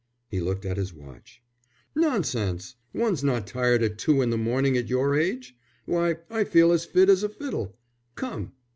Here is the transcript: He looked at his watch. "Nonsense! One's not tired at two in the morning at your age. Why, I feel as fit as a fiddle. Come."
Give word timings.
He 0.29 0.39
looked 0.41 0.65
at 0.65 0.77
his 0.77 0.95
watch. 0.95 1.43
"Nonsense! 1.93 2.73
One's 2.91 3.23
not 3.23 3.45
tired 3.45 3.83
at 3.83 3.99
two 3.99 4.23
in 4.23 4.31
the 4.31 4.35
morning 4.35 4.75
at 4.75 4.87
your 4.89 5.15
age. 5.15 5.55
Why, 5.85 6.17
I 6.27 6.43
feel 6.43 6.71
as 6.71 6.85
fit 6.85 7.07
as 7.07 7.21
a 7.21 7.29
fiddle. 7.29 7.77
Come." 8.15 8.53